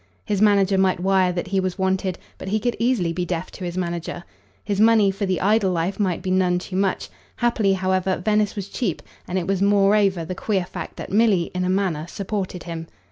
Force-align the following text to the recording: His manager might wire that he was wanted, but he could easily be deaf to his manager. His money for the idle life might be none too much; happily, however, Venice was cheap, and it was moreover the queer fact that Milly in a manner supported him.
His 0.25 0.41
manager 0.41 0.79
might 0.79 0.99
wire 0.99 1.31
that 1.31 1.49
he 1.49 1.59
was 1.59 1.77
wanted, 1.77 2.17
but 2.39 2.47
he 2.47 2.59
could 2.59 2.75
easily 2.79 3.13
be 3.13 3.23
deaf 3.23 3.51
to 3.51 3.63
his 3.63 3.77
manager. 3.77 4.23
His 4.63 4.81
money 4.81 5.11
for 5.11 5.27
the 5.27 5.39
idle 5.39 5.69
life 5.71 5.99
might 5.99 6.23
be 6.23 6.31
none 6.31 6.57
too 6.57 6.75
much; 6.75 7.07
happily, 7.35 7.73
however, 7.73 8.17
Venice 8.25 8.55
was 8.55 8.67
cheap, 8.67 9.03
and 9.27 9.37
it 9.37 9.45
was 9.45 9.61
moreover 9.61 10.25
the 10.25 10.33
queer 10.33 10.65
fact 10.65 10.95
that 10.95 11.11
Milly 11.11 11.51
in 11.53 11.63
a 11.63 11.69
manner 11.69 12.07
supported 12.07 12.63
him. 12.63 12.87